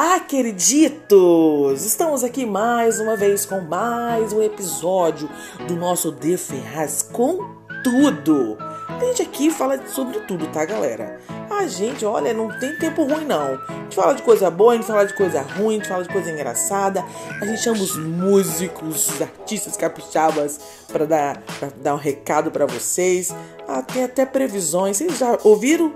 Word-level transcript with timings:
Olá, 0.00 0.20
queriditos! 0.20 1.84
Estamos 1.84 2.22
aqui 2.22 2.46
mais 2.46 3.00
uma 3.00 3.16
vez 3.16 3.44
com 3.44 3.60
mais 3.60 4.32
um 4.32 4.40
episódio 4.40 5.28
do 5.66 5.74
nosso 5.74 6.12
De 6.12 6.36
Ferraz 6.36 7.02
com 7.02 7.38
tudo. 7.82 8.56
A 8.88 9.04
gente 9.06 9.22
aqui 9.22 9.50
fala 9.50 9.84
sobre 9.88 10.20
tudo, 10.20 10.46
tá, 10.52 10.64
galera? 10.64 11.18
A 11.50 11.66
gente, 11.66 12.04
olha, 12.04 12.32
não 12.32 12.48
tem 12.60 12.78
tempo 12.78 13.02
ruim 13.02 13.24
não. 13.24 13.58
A 13.68 13.82
gente 13.82 13.96
fala 13.96 14.14
de 14.14 14.22
coisa 14.22 14.48
boa, 14.48 14.74
a 14.74 14.76
gente 14.76 14.86
fala 14.86 15.04
de 15.04 15.14
coisa 15.14 15.42
ruim, 15.42 15.74
a 15.74 15.78
gente 15.78 15.88
fala 15.88 16.04
de 16.04 16.10
coisa 16.10 16.30
engraçada. 16.30 17.04
A 17.40 17.44
gente 17.44 17.60
chama 17.60 17.82
os 17.82 17.96
músicos, 17.96 19.08
os 19.08 19.20
artistas 19.20 19.76
capixabas 19.76 20.60
para 20.86 21.06
dar, 21.06 21.42
dar 21.82 21.94
um 21.94 21.98
recado 21.98 22.52
para 22.52 22.66
vocês. 22.66 23.34
Ah, 23.66 23.82
tem 23.82 24.04
até 24.04 24.24
previsões. 24.24 24.96
Vocês 24.96 25.18
já 25.18 25.36
ouviram 25.42 25.92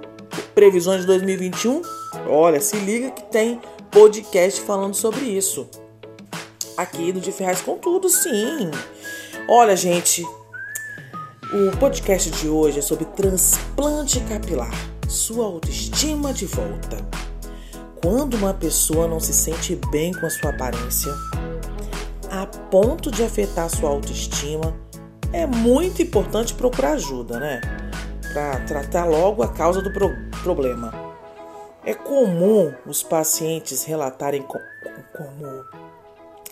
previsões 0.57 1.03
de 1.03 1.07
2021? 1.07 1.83
Olha, 2.29 2.61
se 2.61 2.77
liga 2.77 3.13
que 3.13 3.23
tem 3.31 3.61
podcast 3.93 4.63
falando 4.63 4.95
sobre 4.95 5.27
isso. 5.27 5.69
Aqui 6.79 7.13
no 7.13 7.21
De 7.21 7.31
Ferraz 7.31 7.61
com 7.61 7.77
tudo, 7.77 8.09
sim. 8.09 8.71
Olha, 9.47 9.77
gente, 9.77 10.25
o 11.53 11.77
podcast 11.77 12.31
de 12.31 12.49
hoje 12.49 12.79
é 12.79 12.83
sobre 12.83 13.05
transplante 13.05 14.19
capilar, 14.21 14.73
sua 15.07 15.45
autoestima 15.45 16.33
de 16.33 16.47
volta. 16.47 17.07
Quando 18.03 18.35
uma 18.35 18.55
pessoa 18.55 19.07
não 19.07 19.21
se 19.21 19.35
sente 19.35 19.79
bem 19.91 20.13
com 20.15 20.25
a 20.25 20.31
sua 20.31 20.51
aparência, 20.51 21.13
a 22.31 22.47
ponto 22.47 23.11
de 23.11 23.23
afetar 23.23 23.69
sua 23.69 23.91
autoestima, 23.91 24.75
é 25.35 25.47
muito 25.47 26.01
importante 26.01 26.55
procurar 26.55 26.93
ajuda, 26.93 27.39
né? 27.39 27.61
Para 28.33 28.59
tratar 28.61 29.05
logo 29.05 29.43
a 29.43 29.49
causa 29.49 29.83
do 29.83 29.93
pro 29.93 30.09
problema. 30.43 31.02
É 31.85 31.95
comum 31.95 32.73
os 32.87 33.03
pacientes 33.03 33.83
relatarem 33.83 34.43
como 34.43 35.67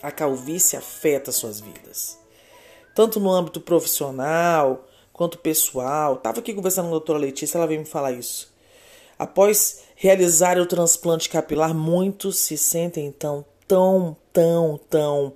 a 0.03 0.11
calvície 0.11 0.75
afeta 0.75 1.31
suas 1.31 1.61
vidas, 1.61 2.19
tanto 2.93 3.17
no 3.17 3.31
âmbito 3.31 3.61
profissional 3.61 4.85
quanto 5.13 5.37
pessoal. 5.37 6.15
Estava 6.15 6.39
aqui 6.39 6.53
conversando 6.53 6.85
com 6.85 6.89
a 6.89 6.97
doutora 6.97 7.17
Letícia, 7.17 7.57
ela 7.57 7.65
veio 7.65 7.79
me 7.79 7.85
falar 7.85 8.11
isso. 8.11 8.53
Após 9.17 9.83
realizar 9.95 10.57
o 10.57 10.65
transplante 10.65 11.29
capilar, 11.29 11.73
muitos 11.73 12.37
se 12.37 12.57
sentem 12.57 13.05
então 13.05 13.45
tão, 13.65 14.17
tão, 14.33 14.79
tão 14.89 15.33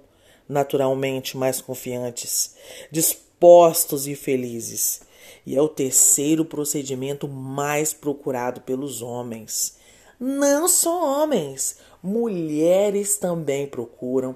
naturalmente 0.50 1.38
mais 1.38 1.62
confiantes, 1.62 2.56
dispostos 2.92 4.08
e 4.08 4.16
felizes. 4.16 5.02
E 5.46 5.56
é 5.56 5.62
o 5.62 5.70
terceiro 5.70 6.44
procedimento 6.44 7.30
mais 7.30 7.94
procurado 7.94 8.60
pelos 8.60 9.02
homens. 9.02 9.85
Não 10.20 10.68
só 10.68 11.24
homens, 11.24 11.78
mulheres 12.02 13.18
também 13.18 13.68
procuram. 13.68 14.36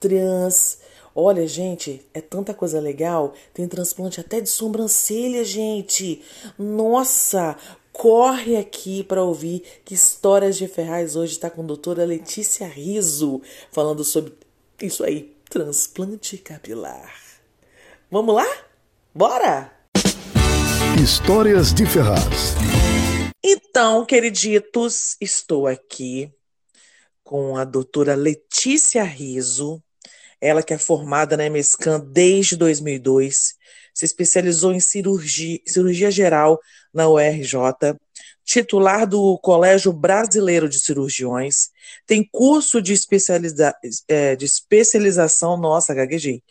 Trans. 0.00 0.78
Olha, 1.14 1.46
gente, 1.48 2.06
é 2.14 2.20
tanta 2.20 2.54
coisa 2.54 2.80
legal. 2.80 3.34
Tem 3.52 3.66
transplante 3.66 4.20
até 4.20 4.40
de 4.40 4.48
sobrancelha, 4.48 5.44
gente. 5.44 6.22
Nossa, 6.56 7.56
corre 7.92 8.56
aqui 8.56 9.02
para 9.02 9.24
ouvir 9.24 9.64
que 9.84 9.94
Histórias 9.94 10.56
de 10.56 10.68
Ferraz 10.68 11.16
hoje 11.16 11.32
está 11.32 11.50
com 11.50 11.62
a 11.62 11.66
doutora 11.66 12.04
Letícia 12.04 12.66
Riso 12.66 13.42
falando 13.72 14.04
sobre 14.04 14.34
isso 14.80 15.02
aí, 15.02 15.34
transplante 15.50 16.38
capilar. 16.38 17.12
Vamos 18.10 18.34
lá? 18.34 18.46
Bora! 19.12 19.72
Histórias 21.02 21.74
de 21.74 21.84
Ferraz. 21.84 22.54
Então, 23.42 24.04
queriditos, 24.04 25.16
estou 25.20 25.68
aqui 25.68 26.32
com 27.22 27.56
a 27.56 27.64
doutora 27.64 28.16
Letícia 28.16 29.04
Riso, 29.04 29.82
ela 30.40 30.62
que 30.62 30.74
é 30.74 30.78
formada 30.78 31.36
na 31.36 31.48
MESCAN 31.48 32.00
desde 32.00 32.56
2002, 32.56 33.54
se 33.94 34.04
especializou 34.04 34.72
em 34.72 34.80
cirurgia, 34.80 35.60
cirurgia 35.66 36.10
geral 36.10 36.58
na 36.92 37.08
URJ, 37.08 37.54
titular 38.44 39.06
do 39.06 39.38
Colégio 39.38 39.92
Brasileiro 39.92 40.68
de 40.68 40.80
Cirurgiões, 40.80 41.70
tem 42.06 42.24
curso 42.24 42.82
de, 42.82 42.92
especializa, 42.92 43.72
é, 44.08 44.34
de 44.34 44.46
especialização, 44.46 45.56
nossa, 45.56 45.94
gaguejei, 45.94 46.42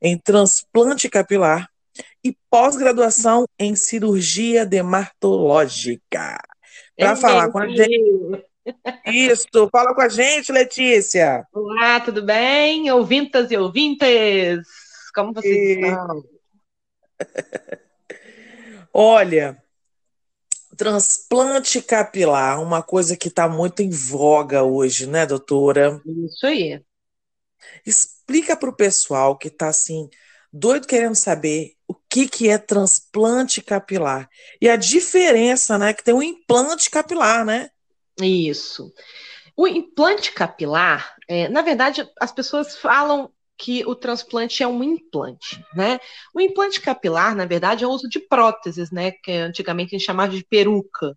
em 0.00 0.16
transplante 0.16 1.08
capilar 1.08 1.68
e 2.24 2.36
pós-graduação 2.50 3.46
em 3.58 3.74
cirurgia 3.74 4.66
dermatológica. 4.66 6.38
Para 6.96 7.16
falar 7.16 7.50
com 7.50 7.58
a 7.58 7.68
gente. 7.68 8.44
Isso, 9.06 9.68
fala 9.72 9.94
com 9.94 10.02
a 10.02 10.08
gente, 10.08 10.52
Letícia. 10.52 11.46
Olá, 11.52 12.00
tudo 12.00 12.22
bem? 12.22 12.90
Ouvintas 12.90 13.50
e 13.50 13.56
ouvintes, 13.56 14.60
como 15.14 15.32
vocês 15.32 15.78
e... 15.78 15.80
estão? 15.80 16.24
Olha, 18.92 19.62
transplante 20.76 21.80
capilar, 21.80 22.60
uma 22.62 22.82
coisa 22.82 23.16
que 23.16 23.28
está 23.28 23.48
muito 23.48 23.80
em 23.80 23.90
voga 23.90 24.62
hoje, 24.62 25.06
né, 25.06 25.24
doutora? 25.24 26.00
Isso 26.06 26.46
aí. 26.46 26.82
Explica 27.86 28.56
para 28.56 28.70
o 28.70 28.76
pessoal 28.76 29.36
que 29.36 29.48
está 29.48 29.68
assim, 29.68 30.08
doido 30.52 30.86
querendo 30.86 31.14
saber 31.14 31.77
o 31.88 31.94
que, 31.94 32.28
que 32.28 32.48
é 32.48 32.58
transplante 32.58 33.62
capilar. 33.62 34.28
E 34.60 34.68
a 34.68 34.76
diferença, 34.76 35.78
né? 35.78 35.94
Que 35.94 36.04
tem 36.04 36.14
um 36.14 36.22
implante 36.22 36.90
capilar, 36.90 37.44
né? 37.44 37.70
Isso. 38.20 38.92
O 39.56 39.66
implante 39.66 40.32
capilar, 40.32 41.16
é, 41.26 41.48
na 41.48 41.62
verdade, 41.62 42.08
as 42.20 42.30
pessoas 42.30 42.76
falam 42.76 43.32
que 43.56 43.84
o 43.86 43.94
transplante 43.96 44.62
é 44.62 44.68
um 44.68 44.84
implante, 44.84 45.64
né? 45.74 45.98
O 46.32 46.40
implante 46.40 46.80
capilar, 46.80 47.34
na 47.34 47.44
verdade, 47.44 47.82
é 47.82 47.86
o 47.86 47.90
uso 47.90 48.08
de 48.08 48.20
próteses, 48.20 48.92
né? 48.92 49.10
Que 49.10 49.32
antigamente 49.32 49.96
a 49.96 49.98
gente 49.98 50.06
chamava 50.06 50.30
de 50.30 50.44
peruca, 50.44 51.16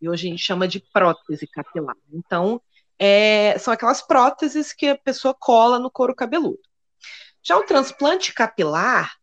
e 0.00 0.08
hoje 0.08 0.26
a 0.26 0.30
gente 0.30 0.42
chama 0.42 0.68
de 0.68 0.80
prótese 0.92 1.46
capilar. 1.46 1.96
Então, 2.12 2.60
é, 2.98 3.56
são 3.58 3.72
aquelas 3.72 4.02
próteses 4.02 4.72
que 4.72 4.88
a 4.88 4.98
pessoa 4.98 5.32
cola 5.32 5.78
no 5.78 5.90
couro 5.90 6.14
cabeludo. 6.14 6.60
Já 7.42 7.56
o 7.56 7.64
transplante 7.64 8.34
capilar, 8.34 9.16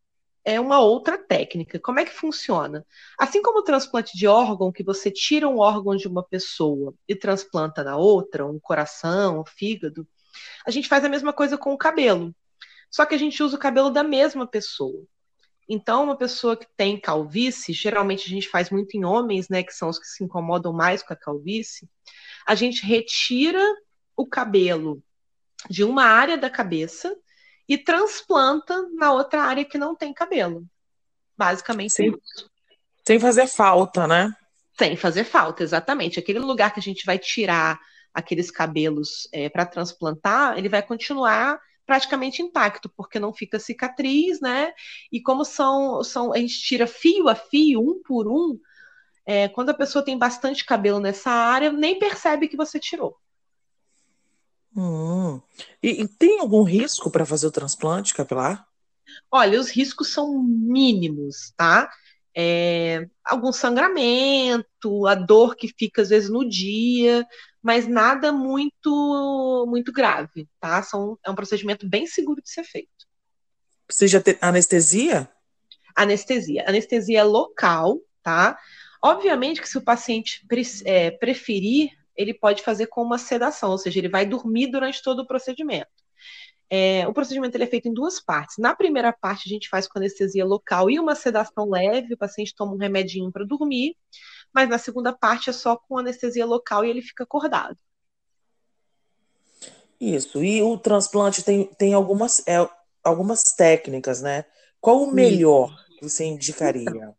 é 0.45 0.59
uma 0.59 0.79
outra 0.79 1.17
técnica. 1.17 1.79
Como 1.79 2.00
é 2.00 2.06
que 2.06 2.11
funciona? 2.11 2.85
Assim 3.17 3.41
como 3.41 3.59
o 3.59 3.63
transplante 3.63 4.16
de 4.16 4.28
órgão, 4.28 4.72
que 4.72 4.83
você 4.83 5.09
tira 5.09 5.50
um 5.50 5.57
órgão 5.57 5.95
de 5.95 6.07
uma 6.07 6.23
pessoa 6.23 6.94
e 7.07 7.16
transplanta 7.16 7.83
na 7.83 7.97
outra, 7.97 8.45
um 8.45 8.59
coração, 8.59 9.41
um 9.41 9.45
fígado, 9.45 10.07
a 10.66 10.69
gente 10.69 10.88
faz 10.88 11.03
a 11.03 11.09
mesma 11.09 11.34
coisa 11.34 11.57
com 11.57 11.73
o 11.73 11.78
cabelo. 11.78 12.34
Só 12.91 13.05
que 13.05 13.16
a 13.16 13.17
gente 13.17 13.41
usa 13.41 13.57
o 13.57 13.59
cabelo 13.59 13.89
da 13.89 14.03
mesma 14.03 14.45
pessoa. 14.45 15.03
Então, 15.67 16.03
uma 16.03 16.16
pessoa 16.16 16.55
que 16.55 16.67
tem 16.78 17.00
calvície, 17.00 17.73
geralmente 17.73 18.28
a 18.28 18.29
gente 18.29 18.47
faz 18.47 18.69
muito 18.69 18.95
em 18.95 19.03
homens, 19.03 19.50
né, 19.50 19.63
que 19.63 19.73
são 19.73 19.89
os 19.89 19.97
que 19.97 20.05
se 20.05 20.23
incomodam 20.23 20.72
mais 20.72 21.01
com 21.01 21.11
a 21.11 21.16
calvície, 21.16 21.89
a 22.45 22.53
gente 22.53 22.85
retira 22.85 23.63
o 24.16 24.28
cabelo 24.28 25.01
de 25.67 25.84
uma 25.84 26.03
área 26.03 26.37
da 26.37 26.52
cabeça 26.52 27.17
e 27.67 27.78
transplanta 27.78 28.88
na 28.94 29.12
outra 29.12 29.44
área 29.44 29.66
que 29.66 29.78
não 29.78 29.96
tem 29.96 30.14
cabelo. 30.14 30.66
Basicamente 31.38 31.94
sem, 31.94 32.09
isso. 32.09 32.50
Sem 33.06 33.20
fazer 33.20 33.47
falta, 33.47 34.08
né? 34.08 34.32
Sem 34.78 34.96
fazer 34.96 35.23
falta, 35.23 35.64
exatamente. 35.64 36.20
Aquele 36.20 36.40
lugar 36.40 36.73
que 36.73 36.79
a 36.79 36.84
gente 36.84 37.06
vai 37.06 37.17
tirar 37.17 37.79
aqueles 38.14 38.50
cabelos 38.50 39.28
é, 39.32 39.50
para 39.50 39.66
transplantar, 39.66 40.58
ele 40.58 40.70
vai 40.70 40.82
continuar 40.82 41.59
praticamente 41.85 42.41
intacto, 42.41 42.90
porque 42.96 43.20
não 43.20 43.34
fica 43.34 43.59
cicatriz, 43.59 44.40
né? 44.40 44.73
E 45.11 45.22
como 45.22 45.46
são, 45.46 46.03
são 46.03 46.34
a 46.34 46.38
gente 46.38 46.59
tira 46.59 46.88
fio 46.88 47.29
a 47.29 47.35
fio, 47.35 47.79
um 47.79 48.02
por 48.02 48.28
um, 48.28 48.58
é, 49.26 49.47
quando 49.50 49.70
a 49.70 49.73
pessoa 49.73 50.03
tem 50.03 50.18
bastante 50.18 50.66
cabelo 50.66 51.00
nessa 51.00 51.29
área, 51.29 51.72
nem 51.72 52.00
percebe 52.00 52.47
que 52.47 52.58
você 52.58 52.79
tirou. 52.79 53.18
Hum. 54.75 55.41
E, 55.81 56.01
e, 56.01 56.07
tem 56.07 56.39
algum 56.39 56.63
risco 56.63 57.09
para 57.09 57.25
fazer 57.25 57.47
o 57.47 57.51
transplante 57.51 58.13
capilar? 58.13 58.67
Olha, 59.31 59.59
os 59.59 59.69
riscos 59.69 60.11
são 60.11 60.41
mínimos, 60.43 61.53
tá? 61.55 61.89
É, 62.37 63.07
algum 63.23 63.53
sangramento, 63.53 65.07
a 65.07 65.16
dor 65.16 65.55
que 65.55 65.73
fica 65.77 66.01
às 66.01 66.09
vezes 66.09 66.29
no 66.29 66.47
dia, 66.47 67.25
mas 67.63 67.87
nada 67.87 68.33
muito 68.33 69.66
muito, 69.69 69.93
grave, 69.93 70.47
tá? 70.59 70.83
São, 70.83 71.17
é 71.25 71.31
um 71.31 71.35
procedimento 71.35 71.87
bem 71.87 72.05
seguro 72.05 72.41
de 72.41 72.49
ser 72.49 72.66
feito. 72.66 72.89
Precisa 73.87 74.19
ter 74.19 74.37
anestesia? 74.41 75.29
Anestesia. 75.95 76.66
Anestesia 76.67 77.23
local, 77.23 78.01
tá? 78.22 78.57
Obviamente 79.01 79.61
que 79.61 79.69
se 79.69 79.77
o 79.77 79.83
paciente 79.83 80.45
pre 80.47 80.63
é, 80.83 81.11
preferir, 81.11 81.91
ele 82.16 82.34
pode 82.34 82.64
fazer 82.64 82.88
com 82.88 83.02
uma 83.02 83.17
sedação, 83.17 83.72
ou 83.72 83.78
seja, 83.78 84.00
ele 84.00 84.09
vai 84.09 84.26
dormir 84.26 84.67
durante 84.67 85.02
todo 85.02 85.20
o 85.20 85.28
procedimento. 85.28 85.90
É, 86.70 87.08
o 87.08 87.14
procedimento 87.14 87.62
é 87.62 87.67
feito 87.67 87.88
em 87.88 87.94
duas 87.94 88.20
partes. 88.20 88.58
Na 88.58 88.76
primeira 88.76 89.14
parte, 89.14 89.47
a 89.47 89.50
gente 89.50 89.70
faz 89.70 89.88
com 89.88 90.00
anestesia 90.00 90.44
local 90.44 90.90
e 90.90 91.00
uma 91.00 91.16
sedação 91.16 91.70
leve, 91.70 92.14
o 92.14 92.17
paciente 92.17 92.56
toma 92.56 92.73
um 92.73 92.78
remedinho 92.78 93.32
para 93.32 93.46
dormir, 93.46 93.96
mas 94.53 94.67
na 94.67 94.78
segunda 94.78 95.14
parte 95.14 95.50
é 95.50 95.53
só 95.53 95.78
com 95.78 95.97
anestesia 95.97 96.46
local 96.46 96.84
e 96.84 96.90
ele 96.90 97.02
fica 97.02 97.23
acordado. 97.23 97.78
Isso, 100.00 100.44
e 100.44 100.61
o 100.61 100.78
transplante 100.78 101.44
tem, 101.44 101.66
tem 101.66 101.94
algumas, 101.94 102.46
é, 102.47 102.68
algumas 103.03 103.53
técnicas, 103.53 104.22
né? 104.22 104.46
Qual 104.82 105.03
o 105.03 105.11
melhor 105.11 105.73
que 105.97 106.08
você 106.08 106.26
indicaria? 106.26 106.82
Então, 106.82 107.16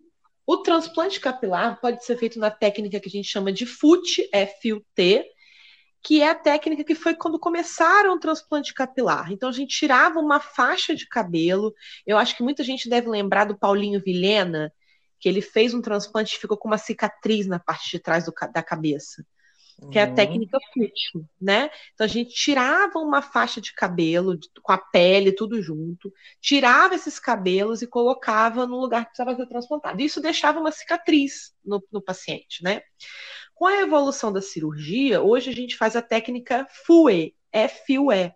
o 0.47 0.59
transplante 0.59 1.19
capilar 1.19 1.81
pode 1.81 2.05
ser 2.05 2.17
feito 2.17 2.39
na 2.39 2.51
técnica 2.51 3.01
que 3.01 3.09
a 3.09 3.11
gente 3.11 3.29
chama 3.29 3.53
de 3.53 3.67
FUT, 3.67 4.29
F-U-T, 4.33 5.25
que 6.03 6.23
é 6.23 6.31
a 6.31 6.35
técnica 6.35 6.85
que 6.85 6.95
foi 6.95 7.15
quando 7.15 7.39
começaram 7.39 8.15
o 8.15 8.21
transplante 8.21 8.73
capilar. 8.73 9.33
Então 9.33 9.49
a 9.49 9.53
gente 9.53 9.77
tirava 9.77 10.21
uma 10.21 10.39
faixa 10.39 10.95
de 10.95 11.09
cabelo. 11.09 11.75
Eu 12.07 12.17
acho 12.17 12.37
que 12.37 12.45
muita 12.45 12.63
gente 12.63 12.89
deve 12.89 13.09
lembrar 13.09 13.45
do 13.45 13.59
Paulinho 13.59 14.01
Vilhena, 14.01 14.73
que 15.19 15.29
ele 15.29 15.43
fez 15.43 15.75
um 15.75 15.83
transplante 15.83 16.37
e 16.37 16.39
ficou 16.39 16.57
com 16.57 16.69
uma 16.69 16.79
cicatriz 16.79 17.47
na 17.49 17.59
parte 17.59 17.91
de 17.91 17.99
trás 17.99 18.25
do, 18.25 18.33
da 18.53 18.63
cabeça 18.63 19.27
que 19.91 19.99
é 19.99 20.05
a 20.05 20.09
uhum. 20.09 20.15
técnica 20.15 20.59
fútil, 20.73 21.29
né? 21.41 21.71
Então 21.95 22.05
a 22.05 22.09
gente 22.09 22.35
tirava 22.35 22.99
uma 22.99 23.21
faixa 23.21 23.61
de 23.61 23.75
cabelo 23.75 24.39
com 24.63 24.73
a 24.73 24.79
pele, 24.79 25.33
tudo 25.33 25.61
junto, 25.63 26.13
tirava 26.41 26.95
esses 26.95 27.19
cabelos 27.19 27.83
e 27.83 27.87
colocava 27.87 28.67
no 28.67 28.81
lugar 28.81 29.05
que 29.05 29.11
precisava 29.11 29.37
ser 29.37 29.47
transplantado. 29.47 30.01
Isso 30.01 30.21
deixava 30.21 30.59
uma 30.61 30.73
cicatriz 30.73 31.55
no, 31.65 31.83
no 31.93 32.01
paciente, 32.01 32.65
né? 32.65 32.83
Com 33.55 33.67
a 33.67 33.81
evolução 33.81 34.33
da 34.33 34.41
cirurgia, 34.41 35.23
hoje 35.23 35.51
a 35.51 35.55
gente 35.55 35.77
faz 35.77 35.95
a 35.95 36.03
técnica 36.03 36.67
FUE, 36.87 37.35
F-U-E, 37.53 38.35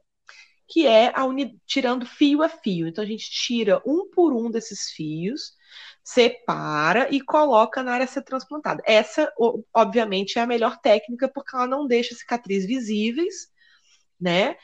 que 0.70 0.86
é 0.86 1.12
a 1.14 1.24
uni... 1.24 1.60
tirando 1.66 2.06
fio 2.06 2.42
a 2.42 2.48
fio. 2.48 2.86
Então 2.86 3.02
a 3.02 3.06
gente 3.06 3.28
tira 3.28 3.82
um 3.84 4.08
por 4.08 4.32
um 4.32 4.50
desses 4.50 4.90
fios 4.90 5.58
separa 6.02 7.08
e 7.14 7.20
coloca 7.20 7.82
na 7.82 7.92
área 7.92 8.04
a 8.04 8.08
ser 8.08 8.22
transplantada. 8.22 8.82
Essa, 8.86 9.32
obviamente, 9.72 10.38
é 10.38 10.42
a 10.42 10.46
melhor 10.46 10.78
técnica 10.80 11.28
porque 11.28 11.54
ela 11.54 11.66
não 11.66 11.86
deixa 11.86 12.14
cicatrizes 12.14 12.66
visíveis, 12.66 13.48
né? 14.18 14.56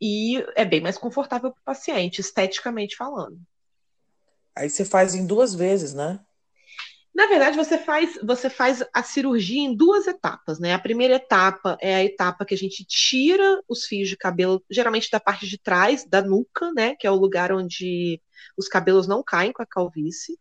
E 0.00 0.44
é 0.56 0.64
bem 0.64 0.80
mais 0.80 0.96
confortável 0.96 1.50
para 1.50 1.60
o 1.60 1.64
paciente, 1.64 2.20
esteticamente 2.20 2.96
falando. 2.96 3.38
Aí 4.56 4.70
você 4.70 4.84
faz 4.84 5.14
em 5.14 5.26
duas 5.26 5.54
vezes, 5.54 5.94
né? 5.94 6.20
Na 7.14 7.26
verdade, 7.28 7.56
você 7.56 7.78
faz, 7.78 8.18
você 8.24 8.50
faz 8.50 8.82
a 8.92 9.02
cirurgia 9.02 9.60
em 9.60 9.74
duas 9.74 10.08
etapas, 10.08 10.58
né? 10.58 10.74
A 10.74 10.78
primeira 10.80 11.14
etapa 11.14 11.78
é 11.80 11.94
a 11.94 12.04
etapa 12.04 12.44
que 12.44 12.54
a 12.54 12.58
gente 12.58 12.84
tira 12.84 13.62
os 13.68 13.86
fios 13.86 14.08
de 14.08 14.16
cabelo, 14.16 14.64
geralmente 14.68 15.08
da 15.10 15.20
parte 15.20 15.46
de 15.46 15.56
trás, 15.56 16.04
da 16.04 16.20
nuca, 16.20 16.72
né? 16.72 16.96
Que 16.96 17.06
é 17.06 17.10
o 17.10 17.14
lugar 17.14 17.52
onde 17.52 18.20
os 18.56 18.66
cabelos 18.66 19.06
não 19.06 19.22
caem 19.22 19.52
com 19.52 19.62
a 19.62 19.66
calvície. 19.66 20.36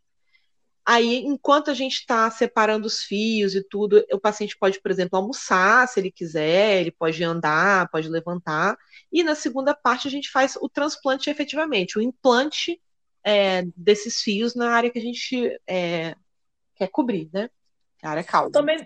Aí, 0.86 1.18
enquanto 1.20 1.72
a 1.72 1.74
gente 1.74 1.94
está 1.94 2.30
separando 2.30 2.88
os 2.88 3.04
fios 3.04 3.56
e 3.56 3.64
tudo, 3.64 4.04
o 4.12 4.20
paciente 4.20 4.58
pode, 4.58 4.82
por 4.82 4.92
exemplo, 4.92 5.18
almoçar 5.18 5.88
se 5.88 6.00
ele 6.00 6.12
quiser, 6.12 6.82
ele 6.82 6.92
pode 6.92 7.24
andar, 7.24 7.88
pode 7.90 8.10
levantar. 8.10 8.76
E 9.12 9.24
na 9.24 9.36
segunda 9.36 9.74
parte 9.76 10.08
a 10.08 10.12
gente 10.12 10.30
faz 10.30 10.58
o 10.60 10.68
transplante 10.68 11.30
efetivamente, 11.30 11.98
o 11.98 12.02
implante 12.02 12.82
é, 13.24 13.64
desses 13.78 14.22
fios 14.22 14.56
na 14.56 14.72
área 14.72 14.90
que 14.92 15.00
a 15.00 15.02
gente 15.02 15.58
é, 15.68 16.16
quer 16.76 16.88
cobrir, 16.88 17.30
né? 17.34 17.50
A 18.02 18.10
área 18.10 18.24
calva. 18.24 18.52
Também, 18.52 18.86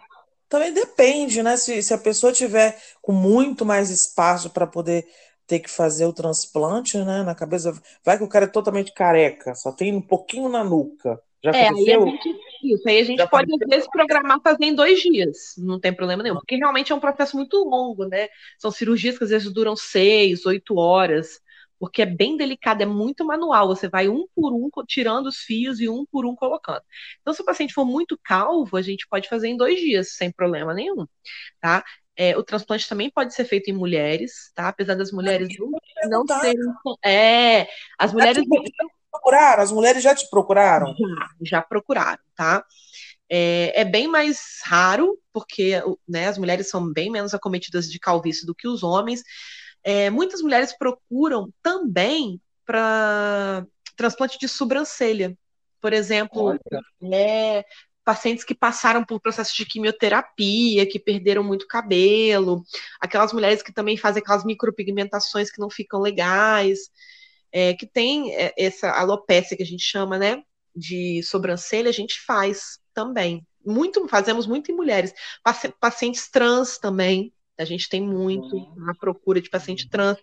também 0.50 0.74
depende, 0.74 1.42
né? 1.44 1.58
Se, 1.58 1.82
se 1.82 1.94
a 1.94 1.98
pessoa 1.98 2.32
tiver 2.32 2.80
com 3.02 3.12
muito 3.12 3.66
mais 3.66 3.90
espaço 3.90 4.50
para 4.50 4.68
poder 4.68 5.08
ter 5.46 5.60
que 5.60 5.70
fazer 5.70 6.06
o 6.06 6.14
transplante, 6.14 6.98
né? 6.98 7.24
Na 7.24 7.34
cabeça, 7.34 7.74
vai 8.04 8.18
que 8.18 8.24
o 8.24 8.30
cara 8.30 8.46
é 8.46 8.50
totalmente 8.50 8.94
careca, 8.94 9.56
só 9.56 9.72
tem 9.72 9.96
um 9.96 10.02
pouquinho 10.02 10.50
na 10.50 10.64
nuca. 10.64 11.20
Já 11.44 11.52
é, 11.52 11.70
aí 11.70 11.94
a 11.94 12.00
gente, 12.00 12.36
isso, 12.64 12.90
aí 12.90 13.00
a 13.00 13.04
gente 13.04 13.18
Já 13.20 13.28
pode, 13.28 13.52
às 13.54 13.70
vezes, 13.70 13.88
programar 13.90 14.42
fazer 14.42 14.66
em 14.66 14.74
dois 14.74 15.00
dias, 15.00 15.54
não 15.58 15.80
tem 15.80 15.94
problema 15.94 16.24
nenhum, 16.24 16.36
porque 16.36 16.56
realmente 16.56 16.92
é 16.92 16.96
um 16.96 17.00
processo 17.00 17.38
muito 17.38 17.58
longo, 17.64 18.06
né? 18.06 18.28
São 18.58 18.72
cirurgias 18.72 19.18
que 19.18 19.24
às 19.24 19.30
vezes 19.30 19.52
duram 19.54 19.76
seis, 19.76 20.46
oito 20.46 20.76
horas, 20.78 21.40
porque 21.80 22.02
é 22.02 22.06
bem 22.06 22.38
delicado, 22.38 22.82
é 22.82 22.86
muito 22.86 23.26
manual. 23.26 23.68
Você 23.68 23.88
vai 23.88 24.08
um 24.08 24.26
por 24.36 24.54
um 24.54 24.70
tirando 24.86 25.28
os 25.28 25.38
fios 25.38 25.80
e 25.80 25.90
um 25.90 26.06
por 26.06 26.26
um 26.26 26.36
colocando. 26.36 26.82
Então, 27.22 27.34
se 27.34 27.42
o 27.42 27.46
paciente 27.46 27.74
for 27.74 27.86
muito 27.86 28.20
calvo, 28.24 28.78
a 28.78 28.82
gente 28.82 29.08
pode 29.08 29.28
fazer 29.30 29.48
em 29.48 29.58
dois 29.58 29.80
dias, 29.80 30.14
sem 30.14 30.32
problema 30.32 30.74
nenhum, 30.74 31.06
tá? 31.62 31.84
É, 32.16 32.36
o 32.36 32.44
transplante 32.44 32.90
também 32.90 33.12
pode 33.12 33.34
ser 33.34 33.46
feito 33.46 33.70
em 33.70 33.74
mulheres, 33.74 34.52
tá? 34.56 34.70
Apesar 34.70 34.96
das 34.96 35.12
mulheres 35.12 35.50
não, 35.60 36.24
não 36.26 36.40
serem. 36.40 36.60
É, 37.06 37.68
as 37.98 38.12
mulheres 38.12 38.44
procuraram? 39.12 39.64
As 39.64 39.72
mulheres 39.72 40.04
já 40.04 40.16
te 40.16 40.28
procuraram? 40.30 40.88
Já, 40.88 41.30
já 41.42 41.62
procuraram, 41.62 42.24
tá? 42.36 42.66
É, 43.30 43.82
é, 43.82 43.86
bem 43.86 44.08
mais 44.08 44.62
raro, 44.64 45.18
porque 45.34 45.82
né, 46.08 46.28
as 46.28 46.38
mulheres 46.38 46.70
são 46.70 46.92
bem 46.92 47.12
menos 47.12 47.34
acometidas 47.34 47.92
de 47.92 48.00
calvície 48.00 48.46
do 48.46 48.56
que 48.56 48.68
os 48.68 48.84
homens. 48.84 49.22
É, 49.90 50.10
muitas 50.10 50.42
mulheres 50.42 50.78
procuram 50.78 51.50
também 51.64 52.42
para 52.66 53.66
transplante 53.96 54.38
de 54.38 54.46
sobrancelha. 54.46 55.38
Por 55.80 55.94
exemplo, 55.94 56.60
é, 57.14 57.64
pacientes 58.04 58.44
que 58.44 58.54
passaram 58.54 59.06
por 59.06 59.22
processo 59.22 59.56
de 59.56 59.66
quimioterapia, 59.66 60.86
que 60.86 61.00
perderam 61.00 61.42
muito 61.42 61.68
cabelo, 61.68 62.64
aquelas 63.00 63.32
mulheres 63.32 63.64
que 63.64 63.72
também 63.72 63.96
fazem 63.96 64.22
aquelas 64.22 64.44
micropigmentações 64.44 65.50
que 65.50 65.62
não 65.62 65.70
ficam 65.70 66.02
legais 66.02 66.80
é, 67.50 67.74
que 67.74 67.86
tem 67.86 68.36
é, 68.36 68.54
essa 68.58 68.92
alopecia 68.92 69.56
que 69.56 69.64
a 69.64 69.66
gente 69.66 69.84
chama, 69.84 70.18
né, 70.18 70.44
de 70.76 71.24
sobrancelha, 71.24 71.90
a 71.90 71.94
gente 71.94 72.20
faz 72.20 72.78
também. 72.94 73.48
Muito, 73.66 74.06
fazemos 74.10 74.46
muito 74.46 74.70
em 74.70 74.76
mulheres. 74.76 75.14
Pacientes 75.80 76.30
trans 76.30 76.78
também, 76.78 77.34
a 77.58 77.66
gente 77.66 77.90
tem 77.90 78.02
muito 78.02 78.74
na 78.76 78.94
procura 78.94 79.42
de 79.42 79.50
paciente 79.50 79.86
uhum. 79.86 79.90
trans, 79.90 80.18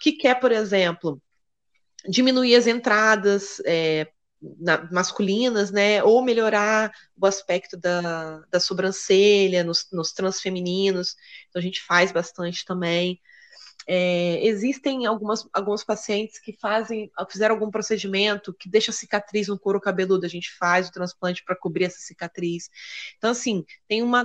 que 0.00 0.12
quer, 0.12 0.38
por 0.40 0.52
exemplo, 0.52 1.20
diminuir 2.08 2.56
as 2.56 2.66
entradas 2.66 3.60
é, 3.64 4.08
na, 4.58 4.88
masculinas, 4.90 5.70
né, 5.70 6.02
ou 6.02 6.22
melhorar 6.22 6.92
o 7.16 7.26
aspecto 7.26 7.76
da, 7.76 8.40
da 8.50 8.58
sobrancelha 8.58 9.62
nos, 9.62 9.86
nos 9.92 10.12
transfemininos, 10.12 11.16
então 11.48 11.60
a 11.60 11.62
gente 11.62 11.80
faz 11.82 12.10
bastante 12.10 12.64
também. 12.64 13.20
É, 13.86 14.44
existem 14.46 15.06
algumas, 15.06 15.44
alguns 15.52 15.82
pacientes 15.82 16.38
que 16.38 16.56
fazem, 16.60 17.10
fizeram 17.28 17.54
algum 17.54 17.70
procedimento 17.70 18.54
que 18.54 18.68
deixa 18.68 18.92
cicatriz 18.92 19.48
no 19.48 19.58
couro 19.58 19.80
cabeludo, 19.80 20.24
a 20.24 20.28
gente 20.28 20.52
faz 20.56 20.88
o 20.88 20.92
transplante 20.92 21.42
para 21.44 21.56
cobrir 21.56 21.84
essa 21.84 21.98
cicatriz. 21.98 22.68
Então, 23.16 23.30
assim, 23.30 23.64
tem 23.88 24.02
uma, 24.02 24.24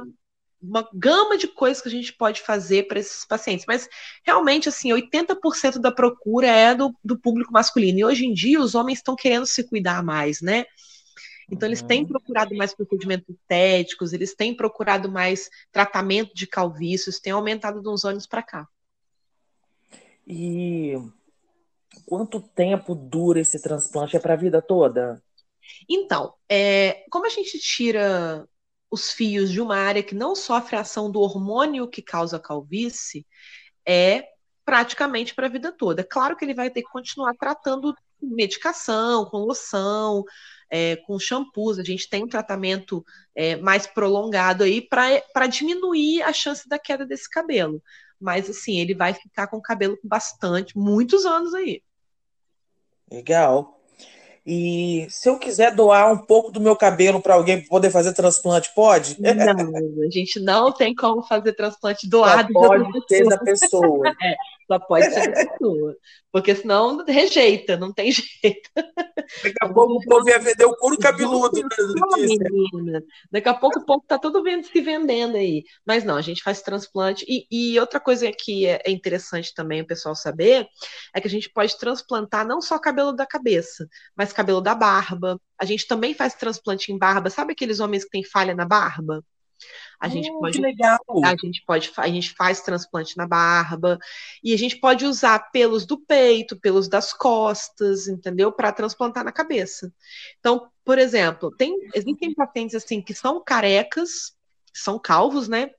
uma 0.62 0.88
gama 0.94 1.38
de 1.38 1.48
coisas 1.48 1.82
que 1.82 1.88
a 1.88 1.92
gente 1.92 2.14
pode 2.14 2.42
fazer 2.42 2.88
para 2.88 3.00
esses 3.00 3.26
pacientes, 3.26 3.66
mas 3.68 3.88
realmente, 4.26 4.68
assim, 4.68 4.90
80% 4.90 5.80
da 5.80 5.92
procura 5.92 6.48
é 6.48 6.74
do, 6.74 6.96
do 7.04 7.18
público 7.18 7.54
masculino, 7.54 8.00
e 8.00 8.06
hoje 8.06 8.26
em 8.26 8.34
dia 8.34 8.60
os 8.60 8.76
homens 8.76 9.00
estão 9.00 9.16
querendo 9.16 9.46
se 9.46 9.64
cuidar 9.64 10.04
mais, 10.04 10.42
né? 10.42 10.66
Então, 11.50 11.68
eles 11.70 11.82
têm 11.82 12.02
uhum. 12.02 12.08
procurado 12.10 12.54
mais 12.56 12.74
procedimentos 12.74 13.30
estéticos, 13.30 14.12
eles 14.12 14.36
têm 14.36 14.54
procurado 14.54 15.10
mais 15.10 15.50
tratamento 15.72 16.34
de 16.36 16.46
calvícies, 16.46 17.22
tem 17.22 17.32
aumentado 17.32 17.82
de 17.82 17.88
uns 17.88 18.04
anos 18.04 18.28
para 18.28 18.44
cá. 18.44 18.68
E 20.28 20.94
quanto 22.06 22.42
tempo 22.42 22.94
dura 22.94 23.40
esse 23.40 23.62
transplante? 23.62 24.18
É 24.18 24.20
para 24.20 24.34
a 24.34 24.38
vida 24.38 24.62
toda? 24.62 25.24
Então, 25.90 26.34
é, 26.50 27.06
como 27.10 27.26
a 27.26 27.30
gente 27.30 27.58
tira 27.60 28.46
os 28.90 29.12
fios 29.12 29.52
de 29.52 29.60
uma 29.62 29.78
área 29.78 30.04
que 30.04 30.16
não 30.16 30.36
sofre 30.36 30.76
a 30.76 30.82
ação 30.82 31.12
do 31.12 31.20
hormônio 31.20 31.88
que 31.88 32.02
causa 32.02 32.40
calvície, 32.40 33.26
é 33.86 34.24
praticamente 34.66 35.34
para 35.34 35.48
a 35.48 35.50
vida 35.50 35.72
toda. 35.72 36.04
Claro 36.04 36.36
que 36.36 36.44
ele 36.44 36.54
vai 36.54 36.70
ter 36.70 36.82
que 36.82 36.90
continuar 36.90 37.34
tratando 37.40 37.94
com 38.20 38.28
medicação, 38.28 39.26
com 39.26 39.38
loção, 39.38 40.24
é, 40.70 40.98
com 40.98 41.20
shampoos. 41.20 41.80
A 41.80 41.84
gente 41.84 42.10
tem 42.10 42.24
um 42.24 42.28
tratamento 42.28 43.04
é, 43.36 43.56
mais 43.56 43.88
prolongado 43.88 44.64
aí 44.64 44.82
para 44.82 45.48
diminuir 45.48 46.22
a 46.24 46.34
chance 46.34 46.68
da 46.68 46.78
queda 46.78 47.06
desse 47.06 47.30
cabelo 47.30 47.82
mas 48.20 48.50
assim, 48.50 48.80
ele 48.80 48.96
vai 48.96 49.14
ficar 49.14 49.48
com 49.48 49.58
o 49.58 49.62
cabelo 49.62 49.98
bastante, 50.04 50.78
muitos 50.78 51.26
anos 51.26 51.54
aí. 51.54 51.84
Legal. 53.12 53.77
E 54.50 55.06
se 55.10 55.28
eu 55.28 55.38
quiser 55.38 55.76
doar 55.76 56.10
um 56.10 56.18
pouco 56.18 56.50
do 56.50 56.62
meu 56.62 56.74
cabelo 56.74 57.22
para 57.22 57.34
alguém 57.34 57.60
poder 57.66 57.90
fazer 57.90 58.14
transplante, 58.14 58.72
pode? 58.74 59.22
Não, 59.22 59.30
a 59.30 60.10
gente 60.10 60.40
não 60.40 60.72
tem 60.72 60.96
como 60.96 61.22
fazer 61.22 61.52
transplante 61.52 62.08
doado. 62.08 62.54
Só 62.54 62.68
pode 62.68 63.08
ser 63.10 63.26
da 63.26 63.38
pessoa. 63.38 64.16
É, 64.24 64.36
Só 64.68 64.78
pode 64.80 65.12
ser 65.14 65.32
pessoa. 65.34 65.96
Porque 66.32 66.54
senão 66.54 67.04
rejeita, 67.06 67.78
não 67.78 67.94
tem 67.94 68.12
jeito. 68.12 68.70
Daqui 68.76 69.56
a 69.62 69.74
pouco 69.74 69.94
o 69.94 70.02
povo 70.06 70.30
ia 70.30 70.40
vender 70.40 70.66
o 70.66 70.76
couro 70.76 70.98
cabeludo. 70.98 71.62
Menina. 72.18 73.02
Daqui 73.32 73.50
a 73.50 73.54
pouco 73.54 73.80
o 73.80 73.86
povo 73.86 74.04
tá 74.06 74.20
todo 74.20 74.44
vendo, 74.44 74.66
se 74.66 74.82
vendendo 74.82 75.38
aí. 75.38 75.64
Mas 75.86 76.04
não, 76.04 76.16
a 76.16 76.22
gente 76.22 76.44
faz 76.44 76.62
transplante. 76.62 77.26
E, 77.28 77.48
e 77.50 77.80
outra 77.80 78.00
coisa 78.00 78.30
que 78.32 78.66
é, 78.66 78.82
é 78.86 78.92
interessante 78.92 79.54
também 79.54 79.82
o 79.82 79.88
pessoal 79.88 80.16
saber 80.16 80.68
é 81.16 81.22
que 81.22 81.28
a 81.28 81.32
gente 81.32 81.50
pode 81.50 81.78
transplantar 81.78 82.46
não 82.46 82.62
só 82.62 82.78
cabelo 82.78 83.14
da 83.14 83.26
cabeça, 83.26 83.88
mas 84.16 84.34
cabelo 84.34 84.62
da 84.62 84.76
barba. 84.76 85.40
A 85.60 85.66
gente 85.66 85.88
também 85.88 86.14
faz 86.14 86.36
transplante 86.36 86.92
em 86.92 86.98
barba. 86.98 87.30
Sabe 87.30 87.54
aqueles 87.54 87.80
homens 87.80 88.04
que 88.04 88.12
têm 88.12 88.24
falha 88.24 88.54
na 88.54 88.66
barba? 88.66 89.24
A 90.00 90.08
gente 90.08 90.32
pode 90.32 90.62
a 91.24 91.36
gente 91.36 91.64
pode, 91.66 91.92
a 91.98 92.08
gente 92.08 92.34
faz 92.36 92.62
transplante 92.62 93.18
na 93.18 93.28
barba 93.28 93.98
e 94.44 94.54
a 94.54 94.58
gente 94.58 94.80
pode 94.80 95.06
usar 95.06 95.52
pelos 95.52 95.86
do 95.86 96.00
peito, 96.00 96.60
pelos 96.60 96.88
das 96.88 97.12
costas, 97.14 98.08
entendeu? 98.08 98.52
Para 98.52 98.72
transplantar 98.72 99.24
na 99.24 99.32
cabeça. 99.32 99.92
Então, 100.40 100.70
por 100.86 101.00
exemplo, 101.00 101.52
tem 101.56 101.76
existem 101.94 102.34
pacientes 102.34 102.76
assim 102.76 103.02
que 103.02 103.14
são 103.14 103.44
carecas, 103.44 104.36
são 104.74 105.00
calvos, 105.00 105.48
né? 105.48 105.72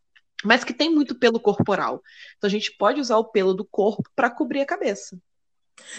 Mas 0.44 0.64
que 0.64 0.74
tem 0.74 0.92
muito 0.92 1.14
pelo 1.16 1.40
corporal. 1.40 2.02
Então 2.36 2.48
a 2.48 2.50
gente 2.50 2.76
pode 2.76 3.00
usar 3.00 3.18
o 3.18 3.24
pelo 3.24 3.54
do 3.54 3.64
corpo 3.64 4.08
para 4.14 4.30
cobrir 4.30 4.60
a 4.60 4.66
cabeça. 4.66 5.20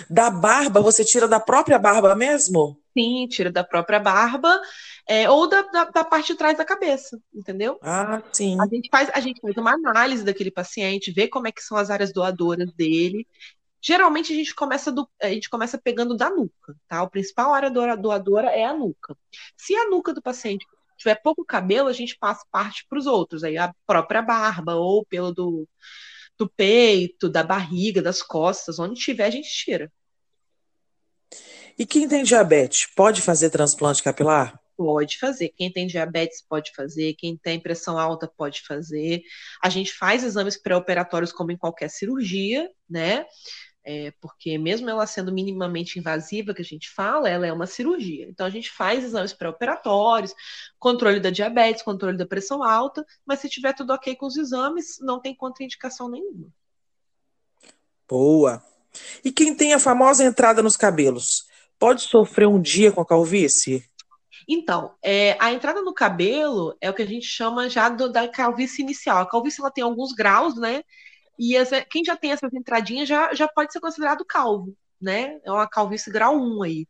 Da 0.09 0.29
barba, 0.29 0.81
você 0.81 1.03
tira 1.03 1.27
da 1.27 1.39
própria 1.39 1.79
barba 1.79 2.15
mesmo? 2.15 2.79
Sim, 2.97 3.27
tira 3.27 3.51
da 3.51 3.63
própria 3.63 3.99
barba, 3.99 4.59
é, 5.07 5.29
ou 5.29 5.47
da, 5.47 5.61
da, 5.61 5.83
da 5.85 6.03
parte 6.03 6.33
de 6.33 6.37
trás 6.37 6.57
da 6.57 6.65
cabeça, 6.65 7.19
entendeu? 7.33 7.77
Ah, 7.81 8.21
sim. 8.33 8.57
A 8.59 8.65
gente 8.67 8.89
faz, 8.89 9.09
a 9.13 9.19
gente 9.19 9.39
faz 9.39 9.55
uma 9.57 9.73
análise 9.73 10.23
daquele 10.23 10.51
paciente, 10.51 11.11
vê 11.11 11.27
como 11.27 11.47
é 11.47 11.51
que 11.51 11.61
são 11.63 11.77
as 11.77 11.89
áreas 11.89 12.11
doadoras 12.11 12.71
dele. 12.73 13.25
Geralmente 13.81 14.33
a 14.33 14.35
gente 14.35 14.53
começa 14.53 14.91
do, 14.91 15.09
a 15.21 15.29
gente 15.29 15.49
começa 15.49 15.77
pegando 15.77 16.15
da 16.17 16.29
nuca, 16.29 16.75
tá? 16.87 17.01
O 17.01 17.09
principal 17.09 17.53
área 17.53 17.69
doa- 17.71 17.95
doadora 17.95 18.49
é 18.49 18.65
a 18.65 18.73
nuca. 18.73 19.15
Se 19.55 19.73
a 19.75 19.89
nuca 19.89 20.13
do 20.13 20.21
paciente 20.21 20.65
tiver 20.97 21.15
pouco 21.21 21.45
cabelo, 21.45 21.87
a 21.87 21.93
gente 21.93 22.17
passa 22.19 22.45
parte 22.51 22.85
para 22.89 22.99
os 22.99 23.07
outros, 23.07 23.43
aí 23.43 23.57
a 23.57 23.73
própria 23.87 24.21
barba 24.21 24.75
ou 24.75 25.05
pelo 25.05 25.33
do, 25.33 25.65
do 26.39 26.49
peito, 26.49 27.27
da 27.29 27.43
barriga, 27.43 28.01
das 28.01 28.23
costas, 28.23 28.79
onde 28.79 28.99
tiver 28.99 29.25
a 29.25 29.29
gente 29.29 29.49
tira. 29.49 29.91
E 31.77 31.85
quem 31.85 32.07
tem 32.07 32.23
diabetes, 32.23 32.87
pode 32.95 33.21
fazer 33.21 33.49
transplante 33.49 34.01
capilar? 34.01 34.57
Pode 34.77 35.17
fazer. 35.17 35.49
Quem 35.49 35.71
tem 35.71 35.85
diabetes 35.85 36.41
pode 36.41 36.71
fazer. 36.73 37.13
Quem 37.15 37.37
tem 37.37 37.59
pressão 37.59 37.97
alta 37.97 38.25
pode 38.27 38.61
fazer. 38.65 39.21
A 39.61 39.67
gente 39.67 39.93
faz 39.93 40.23
exames 40.23 40.55
pré-operatórios 40.55 41.33
como 41.33 41.51
em 41.51 41.57
qualquer 41.57 41.89
cirurgia, 41.89 42.69
né? 42.89 43.25
É, 43.85 44.11
porque 44.19 44.57
mesmo 44.57 44.89
ela 44.89 45.07
sendo 45.07 45.31
minimamente 45.31 45.97
invasiva, 45.97 46.53
que 46.53 46.61
a 46.61 46.65
gente 46.65 46.89
fala, 46.89 47.29
ela 47.29 47.47
é 47.47 47.53
uma 47.53 47.65
cirurgia. 47.65 48.27
Então 48.29 48.45
a 48.45 48.49
gente 48.49 48.69
faz 48.69 49.03
exames 49.03 49.33
pré-operatórios, 49.33 50.33
controle 50.77 51.19
da 51.19 51.29
diabetes, 51.29 51.81
controle 51.81 52.17
da 52.17 52.25
pressão 52.25 52.61
alta, 52.63 53.05
mas 53.25 53.39
se 53.39 53.49
tiver 53.49 53.73
tudo 53.73 53.93
ok 53.93 54.15
com 54.15 54.25
os 54.25 54.37
exames, 54.37 54.99
não 54.99 55.19
tem 55.19 55.33
contraindicação 55.33 56.09
nenhuma. 56.09 56.47
Boa. 58.07 58.61
E 59.23 59.31
quem 59.31 59.55
tem 59.55 59.73
a 59.73 59.79
famosa 59.79 60.23
entrada 60.23 60.61
nos 60.61 60.75
cabelos, 60.75 61.47
pode 61.77 62.01
sofrer 62.01 62.47
um 62.47 62.61
dia 62.61 62.91
com 62.91 63.01
a 63.01 63.05
calvície? 63.05 63.83
Então, 64.47 64.95
é, 65.03 65.37
a 65.39 65.53
entrada 65.53 65.81
no 65.81 65.93
cabelo 65.93 66.75
é 66.81 66.89
o 66.89 66.93
que 66.93 67.03
a 67.03 67.07
gente 67.07 67.25
chama 67.27 67.69
já 67.69 67.87
do- 67.87 68.11
da 68.11 68.27
calvície 68.27 68.81
inicial. 68.81 69.19
A 69.19 69.29
calvície 69.29 69.61
ela 69.61 69.69
tem 69.71 69.83
alguns 69.83 70.11
graus, 70.11 70.55
né? 70.55 70.83
E 71.39 71.55
quem 71.89 72.03
já 72.03 72.17
tem 72.17 72.33
essas 72.33 72.53
entradinhas 72.53 73.07
já, 73.07 73.33
já 73.33 73.47
pode 73.47 73.71
ser 73.71 73.79
considerado 73.79 74.25
calvo, 74.25 74.75
né? 75.01 75.39
É 75.45 75.49
uma 75.49 75.67
calvície 75.67 76.11
grau 76.11 76.35
1 76.35 76.63
aí. 76.63 76.87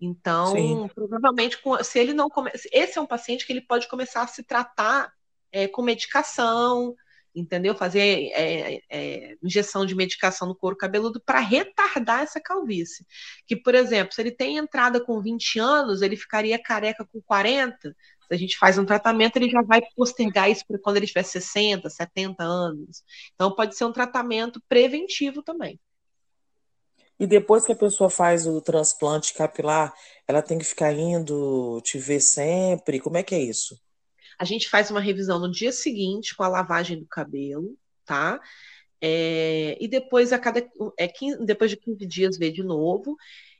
Então, 0.00 0.52
Sim. 0.52 0.88
provavelmente, 0.94 1.58
se 1.84 1.98
ele 1.98 2.14
não 2.14 2.30
come... 2.30 2.50
esse 2.72 2.98
é 2.98 3.00
um 3.00 3.06
paciente 3.06 3.46
que 3.46 3.52
ele 3.52 3.60
pode 3.60 3.88
começar 3.88 4.22
a 4.22 4.26
se 4.26 4.42
tratar 4.42 5.12
é, 5.52 5.68
com 5.68 5.82
medicação, 5.82 6.94
entendeu? 7.34 7.74
Fazer 7.74 8.30
é, 8.32 8.80
é, 8.88 9.36
injeção 9.42 9.84
de 9.84 9.94
medicação 9.94 10.48
no 10.48 10.56
couro 10.56 10.76
cabeludo 10.76 11.20
para 11.20 11.38
retardar 11.38 12.22
essa 12.22 12.40
calvície. 12.40 13.06
Que, 13.46 13.54
por 13.54 13.74
exemplo, 13.74 14.14
se 14.14 14.20
ele 14.22 14.30
tem 14.30 14.56
entrada 14.56 15.02
com 15.04 15.20
20 15.20 15.58
anos, 15.58 16.00
ele 16.00 16.16
ficaria 16.16 16.62
careca 16.62 17.04
com 17.04 17.20
40. 17.20 17.94
Se 18.28 18.34
a 18.34 18.36
gente 18.36 18.58
faz 18.58 18.78
um 18.78 18.84
tratamento, 18.84 19.36
ele 19.36 19.48
já 19.50 19.62
vai 19.62 19.80
postergar 19.94 20.50
isso 20.50 20.64
para 20.66 20.78
quando 20.78 20.96
ele 20.96 21.06
tiver 21.06 21.22
60, 21.22 21.88
70 21.88 22.42
anos. 22.42 23.02
Então, 23.34 23.54
pode 23.54 23.76
ser 23.76 23.84
um 23.84 23.92
tratamento 23.92 24.60
preventivo 24.68 25.42
também. 25.42 25.78
E 27.18 27.26
depois 27.26 27.64
que 27.64 27.72
a 27.72 27.76
pessoa 27.76 28.10
faz 28.10 28.46
o 28.46 28.60
transplante 28.60 29.32
capilar, 29.32 29.94
ela 30.28 30.42
tem 30.42 30.58
que 30.58 30.64
ficar 30.64 30.92
indo 30.92 31.80
te 31.82 31.98
ver 31.98 32.20
sempre? 32.20 33.00
Como 33.00 33.16
é 33.16 33.22
que 33.22 33.34
é 33.34 33.42
isso? 33.42 33.80
A 34.38 34.44
gente 34.44 34.68
faz 34.68 34.90
uma 34.90 35.00
revisão 35.00 35.38
no 35.38 35.50
dia 35.50 35.72
seguinte 35.72 36.36
com 36.36 36.42
a 36.42 36.48
lavagem 36.48 36.98
do 36.98 37.06
cabelo, 37.06 37.74
tá? 38.04 38.38
É, 39.00 39.76
e 39.80 39.88
depois 39.88 40.32
a 40.32 40.38
cada 40.38 40.66
é, 40.98 41.08
15, 41.08 41.44
depois 41.44 41.70
de 41.70 41.76
15 41.76 42.06
dias 42.06 42.38
vê 42.38 42.50
de 42.50 42.62
novo. 42.62 43.16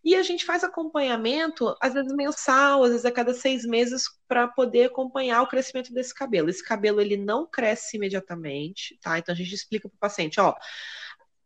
E 0.07 0.15
a 0.15 0.23
gente 0.23 0.45
faz 0.45 0.63
acompanhamento, 0.63 1.77
às 1.81 1.93
vezes 1.93 2.15
mensal, 2.15 2.85
às 2.85 2.91
vezes 2.91 3.05
a 3.05 3.11
cada 3.11 3.35
seis 3.35 3.65
meses, 3.65 4.05
para 4.29 4.47
poder 4.47 4.85
acompanhar 4.85 5.43
o 5.43 5.49
crescimento 5.49 5.93
desse 5.93 6.15
cabelo. 6.15 6.49
Esse 6.49 6.63
cabelo 6.63 7.01
ele 7.01 7.17
não 7.17 7.45
cresce 7.45 7.97
imediatamente, 7.97 8.97
tá? 9.03 9.19
Então 9.19 9.33
a 9.33 9.37
gente 9.37 9.53
explica 9.53 9.89
para 9.89 9.97
o 9.97 9.99
paciente, 9.99 10.41
ó, 10.41 10.55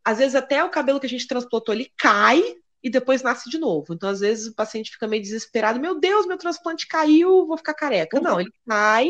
às 0.05 0.19
vezes 0.19 0.35
até 0.35 0.63
o 0.63 0.69
cabelo 0.69 0.99
que 0.99 1.07
a 1.07 1.09
gente 1.09 1.27
transplantou 1.27 1.73
ele 1.73 1.91
cai 1.97 2.43
e 2.83 2.89
depois 2.91 3.23
nasce 3.23 3.49
de 3.49 3.57
novo. 3.57 3.95
Então 3.95 4.07
às 4.07 4.19
vezes 4.19 4.45
o 4.45 4.53
paciente 4.53 4.91
fica 4.91 5.07
meio 5.07 5.23
desesperado, 5.23 5.79
meu 5.79 5.99
Deus, 5.99 6.27
meu 6.27 6.37
transplante 6.37 6.85
caiu, 6.87 7.47
vou 7.47 7.57
ficar 7.57 7.73
careca. 7.73 8.19
Não, 8.21 8.39
ele 8.39 8.53
cai 8.67 9.09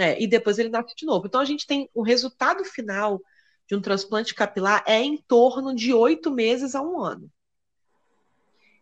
é, 0.00 0.20
e 0.20 0.26
depois 0.26 0.58
ele 0.58 0.68
nasce 0.68 0.96
de 0.96 1.06
novo. 1.06 1.28
Então 1.28 1.40
a 1.40 1.44
gente 1.44 1.64
tem 1.64 1.88
o 1.94 2.02
resultado 2.02 2.64
final 2.64 3.20
de 3.68 3.76
um 3.76 3.80
transplante 3.80 4.34
capilar 4.34 4.82
é 4.84 5.00
em 5.00 5.16
torno 5.16 5.72
de 5.72 5.94
oito 5.94 6.28
meses 6.28 6.74
a 6.74 6.82
um 6.82 7.00
ano. 7.00 7.30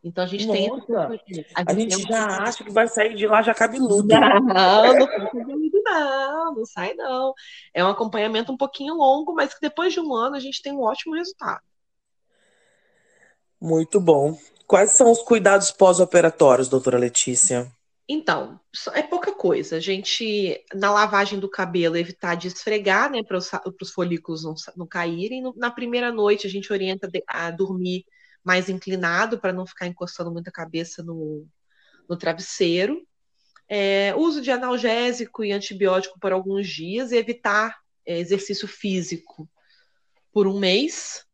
Então 0.02 0.22
a 0.24 0.26
gente 0.26 0.46
tem. 0.50 0.68
Nossa, 0.68 1.14
esse- 1.28 1.46
a 1.54 1.74
gente 1.74 1.96
tem- 1.96 2.06
já 2.06 2.26
acha 2.42 2.62
que 2.64 2.70
vai 2.70 2.86
sair 2.86 3.14
de 3.14 3.26
lá 3.26 3.42
já 3.42 3.52
cabeludo. 3.52 4.06
Não, 4.08 4.94
não 4.94 5.06
sai 5.06 5.30
cabeludo, 5.30 5.82
não, 5.82 6.54
não 6.54 6.64
sai 6.64 6.94
não. 6.94 7.34
É 7.74 7.84
um 7.84 7.88
acompanhamento 7.88 8.52
um 8.52 8.56
pouquinho 8.56 8.94
longo, 8.94 9.34
mas 9.34 9.52
que 9.54 9.60
depois 9.60 9.92
de 9.92 10.00
um 10.00 10.14
ano 10.14 10.36
a 10.36 10.40
gente 10.40 10.62
tem 10.62 10.72
um 10.72 10.82
ótimo 10.82 11.14
resultado. 11.14 11.60
Muito 13.60 14.00
bom. 14.00 14.38
Quais 14.66 14.92
são 14.92 15.10
os 15.10 15.22
cuidados 15.22 15.70
pós-operatórios, 15.70 16.68
doutora 16.68 16.98
Letícia? 16.98 17.70
Então, 18.08 18.58
é 18.94 19.02
pouca 19.02 19.32
coisa. 19.32 19.76
A 19.76 19.80
gente, 19.80 20.64
na 20.74 20.90
lavagem 20.92 21.38
do 21.38 21.48
cabelo, 21.50 21.96
evitar 21.96 22.36
de 22.36 22.48
esfregar, 22.48 23.10
né, 23.10 23.22
para 23.22 23.36
os 23.36 23.90
folículos 23.92 24.44
não, 24.44 24.54
não 24.76 24.86
caírem. 24.86 25.42
Na 25.56 25.70
primeira 25.70 26.12
noite, 26.12 26.46
a 26.46 26.50
gente 26.50 26.72
orienta 26.72 27.10
a 27.26 27.50
dormir 27.50 28.04
mais 28.48 28.70
inclinado, 28.70 29.38
para 29.38 29.52
não 29.52 29.66
ficar 29.66 29.86
encostando 29.86 30.32
muito 30.32 30.48
a 30.48 30.52
cabeça 30.52 31.02
no, 31.02 31.46
no 32.08 32.16
travesseiro. 32.16 33.06
É, 33.68 34.14
uso 34.16 34.40
de 34.40 34.50
analgésico 34.50 35.44
e 35.44 35.52
antibiótico 35.52 36.18
por 36.18 36.32
alguns 36.32 36.66
dias 36.66 37.12
e 37.12 37.16
evitar 37.18 37.76
é, 38.06 38.18
exercício 38.18 38.66
físico 38.66 39.46
por 40.32 40.46
um 40.46 40.58
mês. 40.58 41.26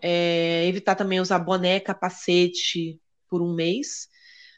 É, 0.00 0.64
evitar 0.68 0.94
também 0.94 1.20
usar 1.20 1.40
boné, 1.40 1.80
capacete 1.80 3.00
por 3.28 3.42
um 3.42 3.52
mês. 3.52 4.08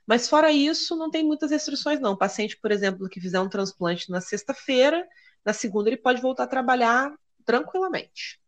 Mas 0.06 0.28
fora 0.28 0.52
isso, 0.52 0.96
não 0.96 1.10
tem 1.10 1.24
muitas 1.24 1.50
restrições, 1.50 1.98
não. 2.00 2.12
O 2.12 2.18
paciente, 2.18 2.58
por 2.60 2.70
exemplo, 2.70 3.08
que 3.08 3.18
fizer 3.18 3.40
um 3.40 3.48
transplante 3.48 4.10
na 4.10 4.20
sexta-feira, 4.20 5.06
na 5.42 5.54
segunda 5.54 5.88
ele 5.88 5.96
pode 5.96 6.20
voltar 6.20 6.44
a 6.44 6.48
trabalhar 6.48 7.14
tranquilamente. 7.46 8.38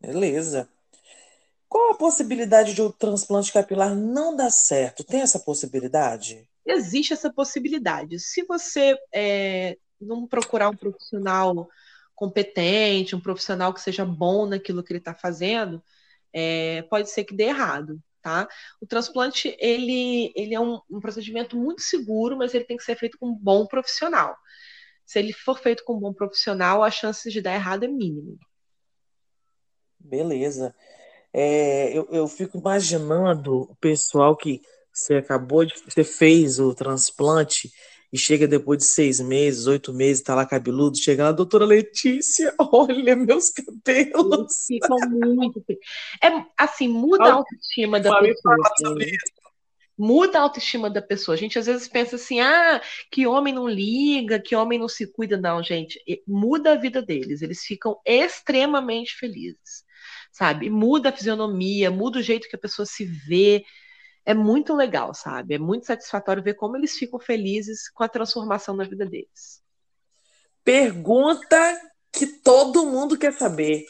Beleza. 0.00 0.66
Qual 1.68 1.92
a 1.92 1.96
possibilidade 1.96 2.74
de 2.74 2.82
o 2.82 2.92
transplante 2.92 3.52
capilar 3.52 3.94
não 3.94 4.36
dar 4.36 4.50
certo? 4.50 5.04
Tem 5.04 5.20
essa 5.20 5.40
possibilidade? 5.40 6.48
Existe 6.64 7.12
essa 7.12 7.32
possibilidade. 7.32 8.18
Se 8.20 8.44
você 8.44 8.96
é, 9.12 9.76
não 10.00 10.26
procurar 10.26 10.68
um 10.68 10.76
profissional 10.76 11.68
competente, 12.14 13.14
um 13.14 13.20
profissional 13.20 13.74
que 13.74 13.80
seja 13.80 14.04
bom 14.04 14.46
naquilo 14.46 14.82
que 14.82 14.92
ele 14.92 14.98
está 14.98 15.14
fazendo, 15.14 15.82
é, 16.32 16.82
pode 16.82 17.10
ser 17.10 17.24
que 17.24 17.34
dê 17.34 17.44
errado. 17.44 18.00
Tá? 18.22 18.48
O 18.80 18.86
transplante 18.86 19.56
ele, 19.60 20.32
ele 20.34 20.52
é 20.52 20.60
um, 20.60 20.80
um 20.90 20.98
procedimento 20.98 21.56
muito 21.56 21.82
seguro, 21.82 22.36
mas 22.36 22.54
ele 22.54 22.64
tem 22.64 22.76
que 22.76 22.82
ser 22.82 22.96
feito 22.96 23.16
com 23.18 23.28
um 23.28 23.34
bom 23.34 23.66
profissional. 23.66 24.36
Se 25.04 25.20
ele 25.20 25.32
for 25.32 25.58
feito 25.60 25.84
com 25.84 25.94
um 25.94 26.00
bom 26.00 26.12
profissional, 26.12 26.82
a 26.82 26.90
chance 26.90 27.30
de 27.30 27.40
dar 27.40 27.54
errado 27.54 27.84
é 27.84 27.88
mínima. 27.88 28.36
Beleza. 30.00 30.74
É, 31.38 31.92
eu, 31.96 32.08
eu 32.10 32.26
fico 32.26 32.56
imaginando 32.56 33.64
o 33.70 33.76
pessoal 33.76 34.34
que 34.34 34.62
você 34.90 35.16
acabou 35.16 35.66
de. 35.66 35.74
Você 35.86 36.02
fez 36.02 36.58
o 36.58 36.74
transplante 36.74 37.70
e 38.10 38.18
chega 38.18 38.48
depois 38.48 38.78
de 38.78 38.86
seis 38.86 39.20
meses, 39.20 39.66
oito 39.66 39.92
meses, 39.92 40.22
tá 40.22 40.34
lá 40.34 40.46
cabeludo, 40.46 40.96
chega 40.96 41.24
lá, 41.24 41.32
doutora 41.32 41.66
Letícia, 41.66 42.54
olha 42.72 43.14
meus 43.14 43.50
cabelos. 43.50 44.64
Ficam 44.66 44.96
muito. 45.10 45.62
É 46.22 46.28
assim, 46.56 46.88
muda 46.88 47.24
a 47.24 47.32
autoestima 47.34 48.00
da 48.00 48.18
pessoa. 48.18 48.56
Muda 49.98 50.38
a 50.38 50.42
autoestima 50.42 50.88
da 50.88 51.02
pessoa. 51.02 51.34
A 51.34 51.38
gente 51.38 51.58
às 51.58 51.66
vezes 51.66 51.86
pensa 51.86 52.16
assim: 52.16 52.40
ah, 52.40 52.80
que 53.10 53.26
homem 53.26 53.52
não 53.52 53.68
liga, 53.68 54.40
que 54.40 54.56
homem 54.56 54.78
não 54.78 54.88
se 54.88 55.06
cuida. 55.06 55.36
Não, 55.36 55.62
gente, 55.62 56.00
muda 56.26 56.72
a 56.72 56.76
vida 56.76 57.02
deles. 57.02 57.42
Eles 57.42 57.60
ficam 57.60 58.00
extremamente 58.06 59.14
felizes, 59.16 59.84
sabe? 60.36 60.68
Muda 60.68 61.08
a 61.08 61.12
fisionomia, 61.12 61.90
muda 61.90 62.18
o 62.18 62.22
jeito 62.22 62.46
que 62.46 62.56
a 62.56 62.58
pessoa 62.58 62.84
se 62.84 63.06
vê 63.06 63.64
é 64.22 64.34
muito 64.34 64.74
legal, 64.74 65.14
sabe? 65.14 65.54
É 65.54 65.58
muito 65.58 65.86
satisfatório 65.86 66.42
ver 66.42 66.54
como 66.54 66.76
eles 66.76 66.98
ficam 66.98 67.18
felizes 67.18 67.88
com 67.88 68.04
a 68.04 68.08
transformação 68.08 68.76
na 68.76 68.84
vida 68.84 69.06
deles. 69.06 69.62
Pergunta 70.62 71.80
que 72.12 72.26
todo 72.26 72.84
mundo 72.84 73.16
quer 73.16 73.32
saber. 73.32 73.86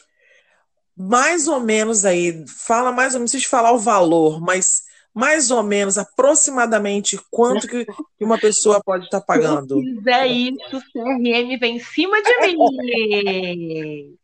Mais 0.95 1.49
ou 1.49 1.59
menos 1.59 2.05
aí, 2.05 2.45
fala 2.47 2.93
mais 2.93 3.13
ou 3.13 3.19
menos, 3.19 3.33
não 3.33 3.39
precisa 3.39 3.49
falar 3.49 3.73
o 3.73 3.79
valor, 3.79 4.39
mas 4.39 4.83
mais 5.13 5.51
ou 5.51 5.63
menos, 5.63 5.97
aproximadamente, 5.97 7.19
quanto 7.29 7.67
que 7.67 7.85
uma 8.21 8.39
pessoa 8.39 8.81
pode 8.81 9.05
estar 9.05 9.19
pagando? 9.19 9.81
Se 9.81 9.95
fizer 9.95 10.27
isso, 10.27 10.77
o 10.77 10.81
CRM 10.93 11.57
vem 11.59 11.75
em 11.75 11.79
cima 11.79 12.21
de 12.21 12.37
mim. 12.39 12.55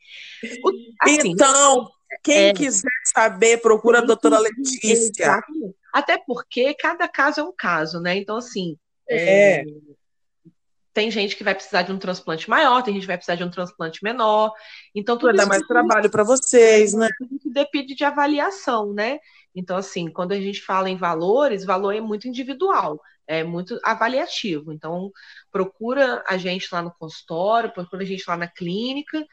Assim, 1.02 1.30
então, 1.30 1.90
quem 2.22 2.50
é... 2.50 2.54
quiser 2.54 2.90
saber, 3.06 3.62
procura 3.62 4.00
a 4.00 4.06
doutora 4.06 4.40
Letícia. 4.40 5.24
Exatamente. 5.24 5.76
Até 5.94 6.18
porque 6.18 6.74
cada 6.74 7.08
caso 7.08 7.42
é 7.42 7.44
um 7.44 7.54
caso, 7.56 8.00
né? 8.00 8.16
Então, 8.18 8.38
assim. 8.38 8.78
É. 9.10 9.62
É... 9.62 9.64
Tem 10.94 11.10
gente 11.10 11.36
que 11.36 11.44
vai 11.44 11.56
precisar 11.56 11.82
de 11.82 11.92
um 11.92 11.98
transplante 11.98 12.48
maior, 12.48 12.84
tem 12.84 12.94
gente 12.94 13.02
que 13.02 13.08
vai 13.08 13.18
precisar 13.18 13.34
de 13.34 13.44
um 13.44 13.50
transplante 13.50 14.04
menor. 14.04 14.52
Então, 14.94 15.18
tudo 15.18 15.30
vai 15.30 15.38
dar 15.38 15.48
mais 15.48 15.66
trabalho 15.66 16.08
para 16.08 16.24
vocês, 16.24 16.94
né? 16.94 17.10
Tudo 17.18 17.40
depende 17.52 17.96
de 17.96 18.04
avaliação, 18.04 18.94
né? 18.94 19.18
Então, 19.56 19.76
assim, 19.76 20.08
quando 20.08 20.34
a 20.34 20.40
gente 20.40 20.62
fala 20.62 20.92
em 20.92 20.96
valores, 20.96 21.66
valor 21.66 21.96
é 21.96 22.00
muito 22.00 22.28
individual, 22.28 23.02
é 23.26 23.44
muito 23.44 23.80
avaliativo. 23.84 24.72
Então, 24.72 25.12
procura 25.52 26.24
a 26.28 26.38
gente 26.38 26.68
lá 26.72 26.84
no 26.84 26.94
consultório, 26.94 27.74
procura 27.74 28.04
a 28.04 28.06
gente 28.06 28.24
lá 28.28 28.38
na 28.38 28.48
clínica, 28.48 29.26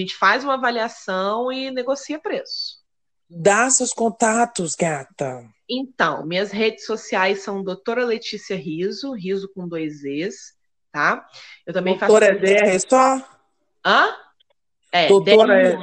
a 0.00 0.04
gente 0.04 0.14
faz 0.14 0.44
uma 0.44 0.54
avaliação 0.54 1.50
e 1.52 1.70
negocia 1.70 2.18
preço. 2.18 2.84
Dá 3.28 3.68
seus 3.70 3.92
contatos, 3.92 4.74
gata. 4.74 5.44
Então, 5.68 6.24
minhas 6.24 6.50
redes 6.52 6.86
sociais 6.86 7.42
são 7.42 7.62
doutora 7.62 8.04
Letícia 8.04 8.56
Riso, 8.56 9.12
Riso 9.12 9.50
com 9.52 9.66
dois 9.66 10.02
Z's, 10.02 10.54
tá? 10.92 11.26
Eu 11.66 11.74
também 11.74 11.98
doutora 11.98 12.26
faço... 12.26 12.40
Doutora 12.40 12.58
é 12.58 12.78
DR 12.78 12.80
só? 12.88 13.28
Hã? 13.84 14.14
É, 14.92 15.08
doutora 15.08 15.78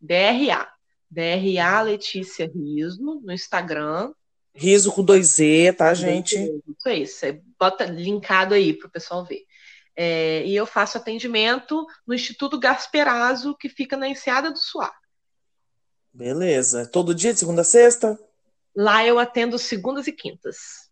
DRA. 0.00 0.68
DRA 1.10 1.82
Letícia 1.82 2.50
Riso, 2.54 3.20
no 3.22 3.32
Instagram. 3.32 4.12
Riso 4.54 4.92
com 4.92 5.02
dois 5.02 5.28
Z, 5.28 5.74
tá, 5.78 5.94
gente? 5.94 6.36
Isso 6.36 6.88
aí, 6.88 7.06
você 7.06 7.40
bota 7.58 7.84
linkado 7.84 8.52
aí 8.54 8.74
para 8.74 8.88
o 8.88 8.90
pessoal 8.90 9.24
ver. 9.24 9.44
É, 9.96 10.44
e 10.46 10.56
eu 10.56 10.66
faço 10.66 10.96
atendimento 10.96 11.86
no 12.06 12.14
Instituto 12.14 12.58
Gasperazzo, 12.58 13.56
que 13.56 13.68
fica 13.68 13.96
na 13.96 14.08
Enseada 14.08 14.50
do 14.50 14.58
Suá. 14.58 14.92
Beleza. 16.12 16.86
Todo 16.86 17.14
dia, 17.14 17.32
de 17.32 17.38
segunda 17.38 17.62
a 17.62 17.64
sexta? 17.64 18.18
Lá 18.74 19.04
eu 19.06 19.18
atendo 19.18 19.58
segundas 19.58 20.06
e 20.06 20.12
quintas. 20.12 20.90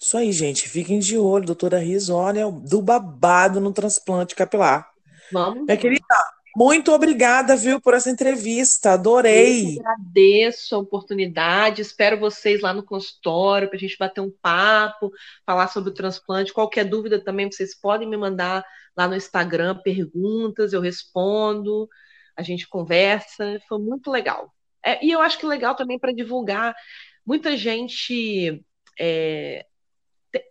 Isso 0.00 0.16
aí, 0.16 0.32
gente. 0.32 0.68
Fiquem 0.68 0.98
de 0.98 1.16
olho, 1.18 1.46
doutora 1.46 1.78
Riz, 1.78 2.08
olha, 2.08 2.50
do 2.50 2.82
babado 2.82 3.60
no 3.60 3.72
transplante 3.72 4.34
capilar. 4.34 4.90
Vamos. 5.32 5.64
Minha 5.64 5.76
querida, 5.76 6.04
muito 6.56 6.90
obrigada, 6.90 7.54
viu, 7.54 7.78
por 7.78 7.92
essa 7.92 8.08
entrevista. 8.08 8.92
Adorei. 8.92 9.76
Eu 9.76 9.80
agradeço 9.82 10.74
a 10.74 10.78
oportunidade. 10.78 11.82
Espero 11.82 12.18
vocês 12.18 12.62
lá 12.62 12.72
no 12.72 12.82
consultório 12.82 13.68
para 13.68 13.76
a 13.76 13.80
gente 13.80 13.98
bater 13.98 14.22
um 14.22 14.32
papo, 14.40 15.12
falar 15.44 15.68
sobre 15.68 15.90
o 15.90 15.94
transplante. 15.94 16.54
Qualquer 16.54 16.84
dúvida 16.84 17.22
também, 17.22 17.52
vocês 17.52 17.78
podem 17.78 18.08
me 18.08 18.16
mandar 18.16 18.64
lá 18.96 19.06
no 19.06 19.14
Instagram 19.14 19.76
perguntas, 19.84 20.72
eu 20.72 20.80
respondo, 20.80 21.86
a 22.34 22.42
gente 22.42 22.66
conversa. 22.66 23.60
Foi 23.68 23.78
muito 23.78 24.10
legal. 24.10 24.50
É, 24.82 25.04
e 25.04 25.10
eu 25.10 25.20
acho 25.20 25.38
que 25.38 25.44
legal 25.44 25.74
também 25.74 25.98
para 25.98 26.12
divulgar. 26.12 26.74
Muita 27.26 27.54
gente. 27.54 28.64
É, 28.98 29.66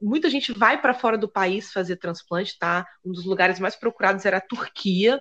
muita 0.02 0.30
gente 0.30 0.54
vai 0.54 0.82
para 0.82 0.94
fora 0.94 1.18
do 1.18 1.30
país 1.30 1.72
fazer 1.72 1.98
transplante, 1.98 2.58
tá? 2.58 2.86
Um 3.04 3.12
dos 3.12 3.26
lugares 3.26 3.60
mais 3.60 3.76
procurados 3.76 4.26
era 4.26 4.38
a 4.38 4.42
Turquia, 4.42 5.20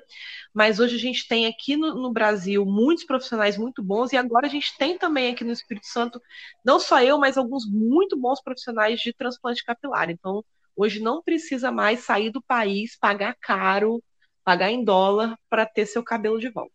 mas 0.52 0.78
hoje 0.78 0.96
a 0.96 0.98
gente 0.98 1.26
tem 1.26 1.46
aqui 1.46 1.76
no, 1.76 1.94
no, 1.94 2.12
Brasil 2.12 2.64
muitos 2.64 3.04
profissionais 3.04 3.56
muito 3.56 3.82
bons 3.82 4.12
e 4.12 4.16
agora 4.16 4.46
a 4.46 4.50
gente 4.50 4.76
tem 4.78 4.98
também 4.98 5.32
aqui 5.32 5.44
no 5.44 5.52
Espírito 5.52 5.86
Santo, 5.86 6.20
não 6.64 6.78
só 6.78 7.02
eu, 7.02 7.18
mas 7.18 7.36
alguns 7.36 7.64
muito 7.66 8.16
bons 8.16 8.40
profissionais 8.42 9.00
de 9.00 9.12
transplante 9.12 9.64
capilar. 9.64 10.10
Então, 10.10 10.44
hoje 10.76 11.00
não 11.00 11.22
precisa 11.22 11.70
mais 11.70 12.00
sair 12.00 12.30
do 12.30 12.42
país, 12.42 12.96
pagar 12.96 13.36
caro, 13.40 14.02
pagar 14.44 14.70
em 14.70 14.84
dólar 14.84 15.38
para 15.48 15.66
ter 15.66 15.86
seu 15.86 16.02
cabelo 16.02 16.38
de 16.38 16.50
volta. 16.50 16.72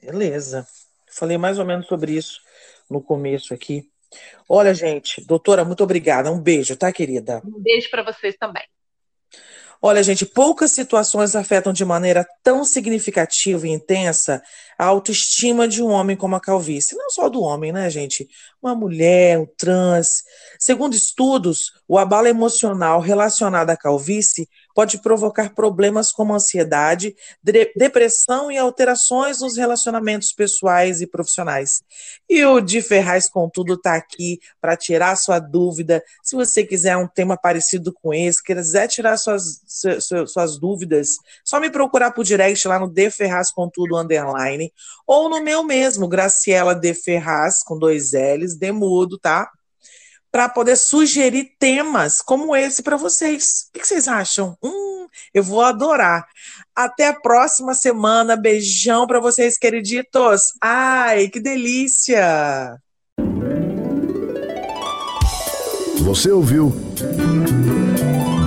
Beleza. 0.00 0.66
Falei 1.08 1.38
mais 1.38 1.58
ou 1.58 1.64
menos 1.64 1.86
sobre 1.86 2.12
isso 2.12 2.40
no 2.90 3.00
começo 3.02 3.54
aqui. 3.54 3.90
Olha, 4.48 4.72
gente, 4.74 5.24
doutora, 5.26 5.64
muito 5.64 5.82
obrigada. 5.82 6.30
Um 6.30 6.40
beijo, 6.40 6.76
tá, 6.76 6.92
querida? 6.92 7.42
Um 7.44 7.60
beijo 7.60 7.90
para 7.90 8.02
vocês 8.02 8.36
também. 8.38 8.62
Olha, 9.82 10.02
gente, 10.02 10.24
poucas 10.24 10.72
situações 10.72 11.36
afetam 11.36 11.72
de 11.72 11.84
maneira 11.84 12.26
tão 12.42 12.64
significativa 12.64 13.66
e 13.66 13.70
intensa 13.70 14.42
a 14.78 14.86
autoestima 14.86 15.68
de 15.68 15.82
um 15.82 15.88
homem 15.88 16.16
como 16.16 16.34
a 16.34 16.40
calvície. 16.40 16.96
Não 16.96 17.10
só 17.10 17.28
do 17.28 17.42
homem, 17.42 17.72
né, 17.72 17.88
gente? 17.90 18.26
Uma 18.62 18.74
mulher, 18.74 19.38
o 19.38 19.46
trans. 19.46 20.22
Segundo 20.58 20.94
estudos, 20.94 21.72
o 21.86 21.98
abalo 21.98 22.26
emocional 22.26 23.00
relacionado 23.00 23.70
à 23.70 23.76
calvície 23.76 24.48
pode 24.76 24.98
provocar 24.98 25.54
problemas 25.54 26.12
como 26.12 26.34
ansiedade, 26.34 27.16
depressão 27.74 28.52
e 28.52 28.58
alterações 28.58 29.40
nos 29.40 29.56
relacionamentos 29.56 30.34
pessoais 30.34 31.00
e 31.00 31.06
profissionais. 31.06 31.82
E 32.28 32.44
o 32.44 32.60
Di 32.60 32.82
Ferraz, 32.82 33.26
contudo, 33.26 33.72
está 33.72 33.94
aqui 33.94 34.38
para 34.60 34.76
tirar 34.76 35.16
sua 35.16 35.38
dúvida. 35.38 36.04
Se 36.22 36.36
você 36.36 36.62
quiser 36.62 36.94
um 36.94 37.08
tema 37.08 37.38
parecido 37.38 37.90
com 37.90 38.12
esse, 38.12 38.42
quiser 38.42 38.86
tirar 38.86 39.16
suas, 39.16 39.62
suas, 39.66 40.30
suas 40.30 40.58
dúvidas, 40.58 41.16
só 41.42 41.58
me 41.58 41.70
procurar 41.70 42.10
por 42.10 42.22
direct 42.22 42.68
lá 42.68 42.78
no 42.78 42.90
De 42.90 43.10
Ferraz, 43.10 43.50
contudo, 43.50 43.96
underline, 43.96 44.70
ou 45.06 45.30
no 45.30 45.42
meu 45.42 45.64
mesmo, 45.64 46.06
Graciela 46.06 46.74
De 46.74 46.92
Ferraz, 46.92 47.62
com 47.62 47.78
dois 47.78 48.12
L's, 48.12 48.54
Demudo, 48.54 49.16
tá? 49.16 49.50
Para 50.36 50.50
poder 50.50 50.76
sugerir 50.76 51.52
temas 51.58 52.20
como 52.20 52.54
esse 52.54 52.82
para 52.82 52.98
vocês. 52.98 53.68
O 53.74 53.78
que 53.78 53.86
vocês 53.86 54.06
acham? 54.06 54.54
Hum, 54.62 55.06
eu 55.32 55.42
vou 55.42 55.62
adorar. 55.62 56.26
Até 56.74 57.08
a 57.08 57.14
próxima 57.14 57.72
semana. 57.72 58.36
Beijão 58.36 59.06
para 59.06 59.18
vocês, 59.18 59.56
queriditos. 59.56 60.52
Ai, 60.62 61.28
que 61.28 61.40
delícia! 61.40 62.76
Você 66.00 66.30
ouviu 66.30 66.70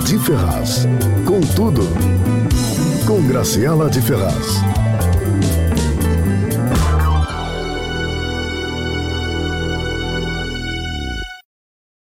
De 0.06 0.16
Ferraz. 0.20 0.86
Com 1.26 1.40
tudo. 1.56 1.82
Com 3.04 3.20
Graciela 3.26 3.90
de 3.90 4.00
Ferraz. 4.00 4.89